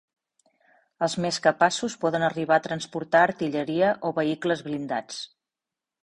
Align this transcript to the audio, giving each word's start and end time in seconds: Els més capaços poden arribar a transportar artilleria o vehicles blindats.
Els 1.07 1.15
més 1.25 1.37
capaços 1.47 1.97
poden 2.05 2.25
arribar 2.27 2.57
a 2.57 2.63
transportar 2.67 3.21
artilleria 3.25 3.91
o 4.09 4.13
vehicles 4.21 4.65
blindats. 4.69 5.21